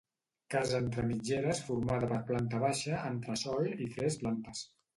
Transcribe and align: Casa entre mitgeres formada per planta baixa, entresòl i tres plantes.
Casa 0.53 0.79
entre 0.83 1.03
mitgeres 1.09 1.61
formada 1.67 2.09
per 2.15 2.19
planta 2.31 2.63
baixa, 2.65 2.99
entresòl 3.13 3.71
i 3.87 3.91
tres 3.97 4.21
plantes. 4.25 4.69